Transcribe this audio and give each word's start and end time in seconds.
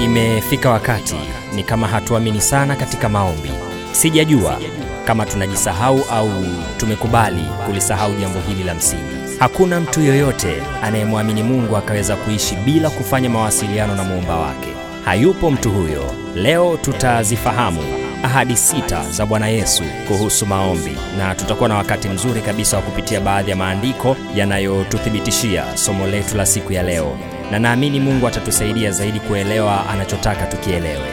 Imefika 0.00 0.70
wakati 0.70 1.16
ni 1.54 1.62
kama 1.64 1.88
hatuamini 1.88 2.40
sana 2.40 2.76
katika 2.76 3.08
maombi. 3.08 3.50
Sijajua 3.92 4.58
kama 5.04 5.26
tunajisahau 5.26 6.00
au 6.10 6.30
tumekubali 6.76 7.44
kulisahau 7.66 8.14
jambo 8.14 8.38
hili 8.48 8.64
la 8.64 8.74
msingi. 8.74 9.38
Hakuna 9.38 9.80
mtu 9.80 10.00
yoyote 10.00 10.62
anayemwamini 10.82 11.42
Mungu 11.42 11.76
akaweza 11.76 12.16
kuishi 12.16 12.56
bila 12.56 12.90
kufanya 12.90 13.30
mawasiliano 13.30 13.94
na 13.94 14.04
muumba 14.04 14.36
wake. 14.36 14.68
Hayupo 15.04 15.50
mtu 15.50 15.70
huyo. 15.70 16.14
Leo 16.34 16.76
tutazifahamu 16.76 17.80
ahadi 18.22 18.56
sita 18.56 19.04
za 19.10 19.26
Bwana 19.26 19.48
Yesu 19.48 19.82
kuhusu 20.08 20.46
maombi, 20.46 20.96
na 21.18 21.34
tutakuwa 21.34 21.68
na 21.68 21.74
wakati 21.76 22.08
mzuri 22.08 22.40
kabisa 22.40 22.76
wa 22.76 22.82
kupitia 22.82 23.20
baadhi 23.20 23.50
ya 23.50 23.56
maandiko 23.56 24.16
yanayotuthibitishia 24.34 25.76
somo 25.76 26.06
letu 26.06 26.36
la 26.36 26.46
siku 26.46 26.72
ya 26.72 26.82
leo, 26.82 27.18
na 27.50 27.58
naamini 27.58 28.00
Mungu 28.00 28.26
atatusaidia 28.28 28.90
zaidi 28.90 29.20
kuelewa 29.20 29.88
anachotaka 29.88 30.46
tukielewe. 30.46 31.08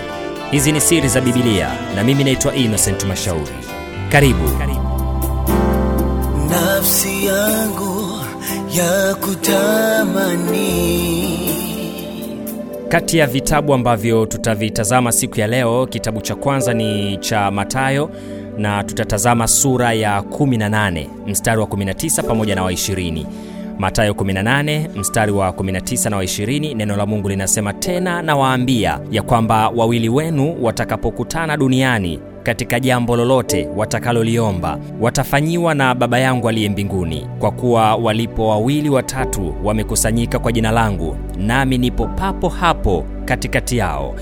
Hizi 0.51 0.71
ni 0.71 0.81
siri 0.81 1.07
za 1.07 1.21
Biblia 1.21 1.69
na 1.95 2.03
mimi 2.03 2.23
naitwa 2.23 2.55
Innocent 2.55 3.03
Mashauri. 3.05 3.51
Karibu. 4.11 4.49
nafsi 6.49 7.25
yangu 7.25 8.19
ya 8.77 9.15
kutamani 9.15 10.65
Kati 12.89 13.17
ya 13.17 13.27
vitabu 13.27 13.73
ambavyo 13.73 14.25
tutavitazama 14.25 15.11
siku 15.11 15.39
ya 15.39 15.47
leo, 15.47 15.85
kitabu 15.87 16.21
cha 16.21 16.35
kwanza 16.35 16.73
ni 16.73 17.17
cha 17.17 17.51
Mathayo 17.51 18.09
na 18.57 18.83
tutatazama 18.83 19.47
sura 19.47 19.93
ya 19.93 20.19
18 20.19 21.05
mstari 21.27 21.59
wa 21.61 21.67
19 21.67 22.23
pamoja 22.23 22.55
na 22.55 22.63
wa 22.63 22.71
20. 22.71 23.25
Mathayo 23.79 24.13
18 24.13 24.89
mstari 24.99 25.31
wa 25.31 25.49
19 25.49 26.09
na 26.09 26.17
wa 26.17 26.23
20, 26.23 26.75
neno 26.75 26.97
la 26.97 27.05
Mungu 27.05 27.29
linasema 27.29 27.73
tena, 27.73 28.21
nawaambia 28.21 28.99
ya 29.11 29.21
kwamba 29.21 29.69
wawili 29.69 30.09
wenu 30.09 30.55
watakapokutana 30.61 31.57
duniani 31.57 32.19
katika 32.43 32.79
jambo 32.79 33.15
lolote 33.15 33.67
watakaloliomba 33.75 34.79
watafanyiwa 35.01 35.73
na 35.75 35.95
Baba 35.95 36.19
yangu 36.19 36.49
aliye 36.49 36.69
mbinguni. 36.69 37.27
Kwa 37.39 37.51
kuwa 37.51 37.95
walipo 37.95 38.47
wawili 38.49 38.89
watatu 38.89 39.55
wamekusanyika 39.63 40.39
kwa 40.39 40.51
jina 40.51 40.71
langu, 40.71 41.17
nami 41.37 41.77
nipo 41.77 42.07
papo 42.07 42.49
hapo 42.49 43.05
katikati 43.25 43.77
yao. 43.77 44.15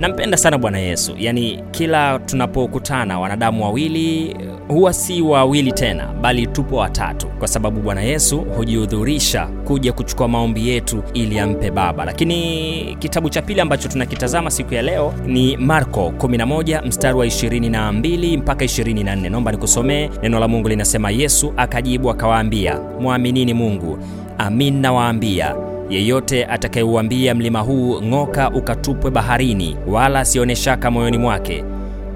Nampenda 0.00 0.36
sana 0.36 0.58
Bwana 0.58 0.78
Yesu. 0.78 1.14
Yaani, 1.18 1.64
kila 1.70 2.18
tunapokutana 2.18 3.20
wanadamu 3.20 3.64
wawili 3.64 4.36
huwa 4.70 4.92
si 4.92 5.22
wawili 5.22 5.72
tena, 5.72 6.06
bali 6.20 6.46
tupo 6.46 6.76
watatu, 6.76 7.26
kwa 7.26 7.48
sababu 7.48 7.80
Bwana 7.80 8.02
Yesu 8.02 8.40
hujihudhurisha 8.56 9.46
kuja 9.46 9.92
kuchukua 9.92 10.28
maombi 10.28 10.68
yetu 10.68 11.02
ili 11.14 11.38
ampe 11.38 11.70
Baba. 11.70 12.04
Lakini 12.04 12.96
kitabu 12.98 13.30
cha 13.30 13.42
pili 13.42 13.60
ambacho 13.60 13.88
tunakitazama 13.88 14.50
siku 14.50 14.74
ya 14.74 14.82
leo 14.82 15.14
ni 15.26 15.56
Marko 15.56 16.12
11 16.18 16.86
mstari 16.86 17.18
wa 17.18 17.26
22 17.26 18.38
mpaka 18.38 18.64
24. 18.64 19.30
Naomba 19.30 19.52
nikusomee 19.52 20.10
neno 20.22 20.40
la 20.40 20.48
Mungu, 20.48 20.68
linasema 20.68 21.10
Yesu 21.10 21.52
akajibu 21.56 22.10
akawaambia, 22.10 22.80
mwaminini 23.00 23.54
Mungu, 23.54 23.98
amin 24.38 24.80
nawaambia 24.80 25.54
yeyote 25.90 26.44
atakayeuambia 26.46 27.34
mlima 27.34 27.60
huu 27.60 28.02
ng'oka 28.02 28.50
ukatupwe 28.50 29.10
baharini, 29.10 29.76
wala 29.86 30.20
asione 30.20 30.56
shaka 30.56 30.90
moyoni 30.90 31.18
mwake, 31.18 31.64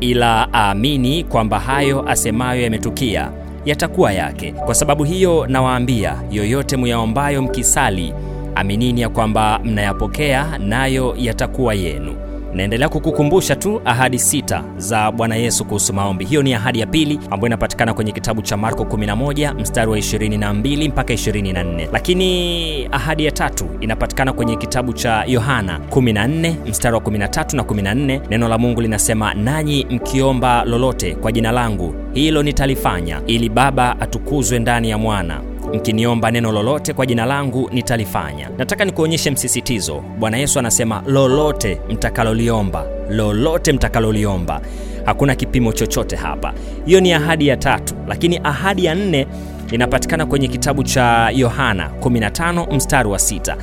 ila 0.00 0.48
aamini 0.54 1.24
kwamba 1.24 1.58
hayo 1.60 2.08
asemayo 2.08 2.62
yametukia, 2.62 3.30
yatakuwa 3.64 4.12
yake. 4.12 4.52
Kwa 4.52 4.74
sababu 4.74 5.04
hiyo 5.04 5.46
nawaambia, 5.46 6.14
yoyote 6.30 6.76
muyaombayo 6.76 7.42
mkisali, 7.42 8.12
aminini 8.54 9.00
ya 9.00 9.08
kwamba 9.08 9.60
mnayapokea, 9.64 10.58
nayo 10.58 11.14
yatakuwa 11.18 11.74
yenu. 11.74 12.14
Naendelea 12.54 12.88
kukukumbusha 12.88 13.56
tu 13.56 13.80
ahadi 13.84 14.18
sita 14.18 14.64
za 14.76 15.12
Bwana 15.12 15.36
Yesu 15.36 15.64
kuhusu 15.64 15.92
maombi. 15.92 16.24
Hiyo 16.24 16.42
ni 16.42 16.54
ahadi 16.54 16.80
ya 16.80 16.86
pili 16.86 17.20
ambayo 17.30 17.46
inapatikana 17.46 17.94
kwenye 17.94 18.12
kitabu 18.12 18.42
cha 18.42 18.56
Marko 18.56 18.82
11 18.84 19.54
mstari 19.60 19.90
wa 19.90 19.98
22 19.98 20.88
mpaka 20.88 21.12
24, 21.14 21.88
lakini 21.92 22.88
ahadi 22.92 23.24
ya 23.24 23.32
tatu 23.32 23.66
inapatikana 23.80 24.32
kwenye 24.32 24.56
kitabu 24.56 24.92
cha 24.92 25.24
Yohana 25.26 25.80
14 25.90 26.54
mstari 26.68 26.94
wa 26.94 27.00
13 27.00 27.56
na 27.56 27.62
14. 27.62 28.20
Neno 28.30 28.48
la 28.48 28.58
Mungu 28.58 28.80
linasema, 28.80 29.34
nanyi 29.34 29.86
mkiomba 29.90 30.64
lolote 30.64 31.14
kwa 31.14 31.32
jina 31.32 31.52
langu, 31.52 31.94
hilo 32.12 32.42
nitalifanya, 32.42 33.20
ili 33.26 33.48
Baba 33.48 34.00
atukuzwe 34.00 34.58
ndani 34.58 34.90
ya 34.90 34.98
Mwana 34.98 35.40
mkiniomba 35.74 36.30
neno 36.30 36.52
lolote 36.52 36.92
kwa 36.92 37.06
jina 37.06 37.26
langu 37.26 37.70
nitalifanya. 37.72 38.50
Nataka 38.58 38.84
nikuonyeshe 38.84 39.30
msisitizo. 39.30 40.02
Bwana 40.18 40.36
Yesu 40.36 40.58
anasema 40.58 41.02
lolote 41.06 41.80
mtakaloliomba, 41.90 42.84
lolote 43.10 43.72
mtakaloliomba. 43.72 44.60
Hakuna 45.04 45.34
kipimo 45.34 45.72
chochote 45.72 46.16
hapa. 46.16 46.52
Hiyo 46.86 47.00
ni 47.00 47.12
ahadi 47.12 47.46
ya 47.48 47.56
tatu, 47.56 47.94
lakini 48.08 48.40
ahadi 48.44 48.84
ya 48.84 48.94
nne 48.94 49.26
inapatikana 49.72 50.26
kwenye 50.26 50.48
kitabu 50.48 50.82
cha 50.82 51.30
Yohana 51.34 51.90
15 52.00 52.74
mstari 52.76 53.08
wa 53.08 53.18
sita. 53.18 53.56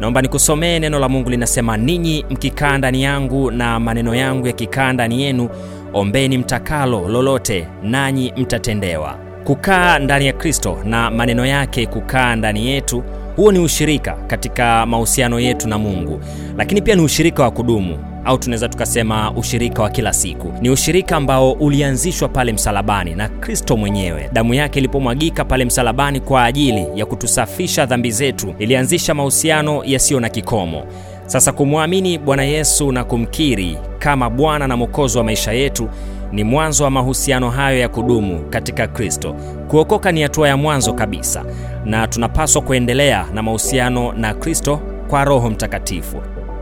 Naomba 0.00 0.22
nikusomee 0.22 0.78
neno 0.78 0.98
la 0.98 1.08
Mungu 1.08 1.30
linasema, 1.30 1.76
ninyi 1.76 2.24
mkikaa 2.30 2.78
ndani 2.78 3.02
yangu 3.02 3.50
na 3.50 3.80
maneno 3.80 4.14
yangu 4.14 4.46
yakikaa 4.46 4.92
ndani 4.92 5.22
yenu, 5.22 5.48
ombeni 5.92 6.38
mtakalo 6.38 7.08
lolote, 7.08 7.68
nanyi 7.82 8.32
mtatendewa. 8.36 9.27
Kukaa 9.48 9.98
ndani 9.98 10.26
ya 10.26 10.32
Kristo 10.32 10.78
na 10.84 11.10
maneno 11.10 11.46
yake 11.46 11.86
kukaa 11.86 12.36
ndani 12.36 12.66
yetu, 12.68 13.02
huo 13.36 13.52
ni 13.52 13.58
ushirika 13.58 14.12
katika 14.26 14.86
mahusiano 14.86 15.40
yetu 15.40 15.68
na 15.68 15.78
Mungu, 15.78 16.20
lakini 16.56 16.82
pia 16.82 16.94
ni 16.94 17.02
ushirika 17.02 17.42
wa 17.42 17.50
kudumu 17.50 17.98
au 18.24 18.38
tunaweza 18.38 18.68
tukasema 18.68 19.32
ushirika 19.32 19.82
wa 19.82 19.90
kila 19.90 20.12
siku. 20.12 20.52
Ni 20.60 20.70
ushirika 20.70 21.16
ambao 21.16 21.52
ulianzishwa 21.52 22.28
pale 22.28 22.52
msalabani 22.52 23.14
na 23.14 23.28
Kristo 23.28 23.76
mwenyewe. 23.76 24.30
Damu 24.32 24.54
yake 24.54 24.78
ilipomwagika 24.78 25.44
pale 25.44 25.64
msalabani 25.64 26.20
kwa 26.20 26.44
ajili 26.44 26.86
ya 26.94 27.06
kutusafisha 27.06 27.86
dhambi 27.86 28.10
zetu, 28.10 28.54
ilianzisha 28.58 29.14
mahusiano 29.14 29.84
yasiyo 29.84 30.20
na 30.20 30.28
kikomo. 30.28 30.82
Sasa 31.26 31.52
kumwamini 31.52 32.18
Bwana 32.18 32.42
Yesu 32.44 32.92
na 32.92 33.04
kumkiri 33.04 33.78
kama 33.98 34.30
Bwana 34.30 34.66
na 34.68 34.76
Mwokozi 34.76 35.18
wa 35.18 35.24
maisha 35.24 35.52
yetu 35.52 35.88
ni 36.32 36.44
mwanzo 36.44 36.84
wa 36.84 36.90
mahusiano 36.90 37.50
hayo 37.50 37.78
ya 37.78 37.88
kudumu 37.88 38.40
katika 38.50 38.86
Kristo. 38.86 39.34
Kuokoka 39.68 40.12
ni 40.12 40.22
hatua 40.22 40.48
ya 40.48 40.56
mwanzo 40.56 40.92
kabisa, 40.92 41.44
na 41.84 42.06
tunapaswa 42.06 42.62
kuendelea 42.62 43.26
na 43.34 43.42
mahusiano 43.42 44.12
na 44.12 44.34
Kristo 44.34 44.80
kwa 45.10 45.24
Roho 45.24 45.50
Mtakatifu. 45.50 46.16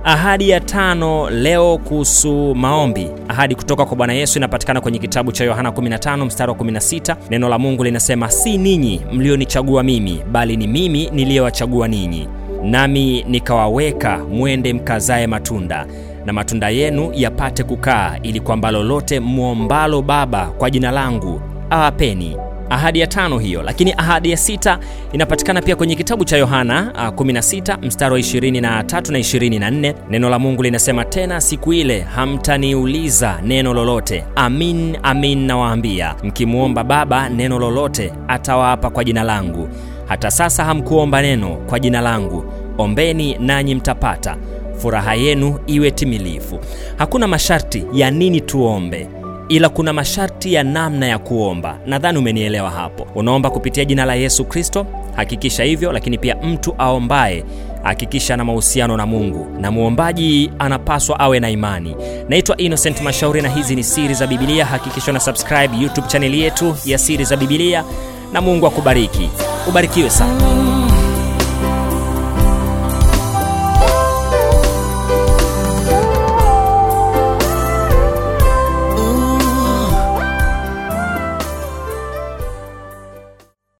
Ahadi 0.04 0.48
ya 0.50 0.60
tano 0.60 1.30
leo 1.30 1.78
kuhusu 1.78 2.54
maombi, 2.54 3.08
ahadi 3.28 3.54
kutoka 3.54 3.84
kwa 3.84 3.96
Bwana 3.96 4.12
Yesu 4.12 4.38
inapatikana 4.38 4.80
kwenye 4.80 4.98
kitabu 4.98 5.32
cha 5.32 5.44
Yohana 5.44 5.70
15 5.70 6.24
mstari 6.24 6.50
wa 6.52 6.56
16. 6.58 7.16
Neno 7.30 7.48
la 7.48 7.58
Mungu 7.58 7.84
linasema, 7.84 8.30
si 8.30 8.58
ninyi 8.58 9.00
mlionichagua 9.12 9.82
mimi, 9.82 10.20
bali 10.32 10.56
ni 10.56 10.66
mimi 10.66 11.10
niliyewachagua 11.12 11.88
ninyi, 11.88 12.28
nami 12.62 13.24
nikawaweka 13.28 14.18
mwende 14.18 14.72
mkazae 14.72 15.26
matunda 15.26 15.86
na 16.26 16.32
matunda 16.32 16.68
yenu 16.70 17.10
yapate 17.14 17.62
kukaa, 17.64 18.18
ili 18.22 18.40
kwamba 18.40 18.70
lolote 18.70 19.20
mwombalo 19.20 20.02
Baba 20.02 20.46
kwa 20.46 20.70
jina 20.70 20.90
langu 20.90 21.40
awapeni. 21.70 22.36
Ahadi 22.70 23.00
ya 23.00 23.06
tano 23.06 23.38
hiyo, 23.38 23.62
lakini 23.62 23.92
ahadi 23.96 24.30
ya 24.30 24.36
sita 24.36 24.78
inapatikana 25.12 25.62
pia 25.62 25.76
kwenye 25.76 25.94
kitabu 25.94 26.24
cha 26.24 26.36
Yohana 26.36 26.92
16 27.16 27.78
mstari 27.82 28.12
wa 28.14 28.20
23 28.20 28.60
na 28.60 28.82
24. 28.82 29.94
Neno 30.10 30.30
la 30.30 30.38
Mungu 30.38 30.62
linasema 30.62 31.04
tena, 31.04 31.40
siku 31.40 31.72
ile 31.72 32.00
hamtaniuliza 32.00 33.38
neno 33.44 33.74
lolote. 33.74 34.24
Amin, 34.36 34.96
amin 35.02 35.38
nawaambia, 35.46 36.14
mkimwomba 36.24 36.84
Baba 36.84 37.28
neno 37.28 37.58
lolote, 37.58 38.12
atawapa 38.28 38.90
kwa 38.90 39.04
jina 39.04 39.22
langu. 39.22 39.68
Hata 40.06 40.30
sasa 40.30 40.64
hamkuomba 40.64 41.22
neno 41.22 41.48
kwa 41.56 41.80
jina 41.80 42.00
langu, 42.00 42.44
ombeni 42.78 43.36
nanyi 43.38 43.74
mtapata 43.74 44.36
furaha 44.78 45.14
yenu 45.14 45.58
iwe 45.66 45.90
timilifu. 45.90 46.58
Hakuna 46.98 47.26
masharti 47.28 47.84
ya 47.92 48.10
nini 48.10 48.40
tuombe, 48.40 49.08
ila 49.48 49.68
kuna 49.68 49.92
masharti 49.92 50.54
ya 50.54 50.62
namna 50.64 51.06
ya 51.06 51.18
kuomba. 51.18 51.78
Nadhani 51.86 52.18
umenielewa 52.18 52.70
hapo. 52.70 53.06
Unaomba 53.14 53.50
kupitia 53.50 53.84
jina 53.84 54.04
la 54.04 54.14
Yesu 54.14 54.44
Kristo, 54.44 54.86
hakikisha 55.16 55.64
hivyo, 55.64 55.92
lakini 55.92 56.18
pia 56.18 56.36
mtu 56.36 56.74
aombaye 56.78 57.44
hakikisha 57.82 58.36
na 58.36 58.44
mahusiano 58.44 58.96
na 58.96 59.06
Mungu, 59.06 59.46
na 59.60 59.70
muombaji 59.70 60.50
anapaswa 60.58 61.20
awe 61.20 61.40
na 61.40 61.50
imani. 61.50 61.96
Naitwa 62.28 62.56
Innocent 62.56 63.00
Mashauri 63.02 63.42
na 63.42 63.48
hizi 63.48 63.76
ni 63.76 63.84
siri 63.84 64.14
za 64.14 64.26
Biblia. 64.26 64.64
Hakikisha 64.64 65.12
na 65.12 65.20
subscribe 65.20 65.76
YouTube 65.82 66.06
chaneli 66.08 66.40
yetu 66.40 66.76
ya 66.84 66.98
siri 66.98 67.24
za 67.24 67.36
Biblia, 67.36 67.84
na 68.32 68.40
Mungu 68.40 68.66
akubariki. 68.66 69.28
Ubarikiwe 69.68 70.10
sana. 70.10 70.75